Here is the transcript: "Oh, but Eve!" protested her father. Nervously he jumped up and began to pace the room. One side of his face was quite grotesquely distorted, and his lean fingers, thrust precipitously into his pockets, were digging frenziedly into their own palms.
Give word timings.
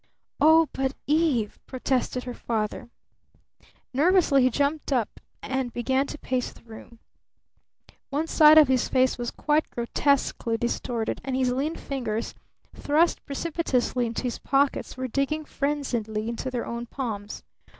"Oh, 0.39 0.67
but 0.73 0.95
Eve!" 1.05 1.59
protested 1.67 2.23
her 2.23 2.33
father. 2.33 2.89
Nervously 3.93 4.41
he 4.41 4.49
jumped 4.49 4.91
up 4.91 5.19
and 5.43 5.71
began 5.71 6.07
to 6.07 6.17
pace 6.17 6.51
the 6.51 6.63
room. 6.63 6.97
One 8.09 8.25
side 8.25 8.57
of 8.57 8.67
his 8.67 8.87
face 8.89 9.19
was 9.19 9.29
quite 9.29 9.69
grotesquely 9.69 10.57
distorted, 10.57 11.21
and 11.23 11.35
his 11.35 11.51
lean 11.51 11.75
fingers, 11.75 12.33
thrust 12.73 13.23
precipitously 13.27 14.07
into 14.07 14.23
his 14.23 14.39
pockets, 14.39 14.97
were 14.97 15.07
digging 15.07 15.45
frenziedly 15.45 16.27
into 16.29 16.49
their 16.49 16.65
own 16.65 16.87
palms. 16.87 17.43